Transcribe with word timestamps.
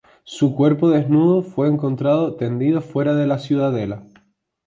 Su 0.23 0.55
cuerpo 0.55 0.89
desnudo 0.89 1.43
fue 1.43 1.67
encontrado 1.67 2.35
tendido 2.35 2.81
fuera 2.81 3.13
de 3.13 3.27
la 3.27 3.37
Ciudadela. 3.37 4.03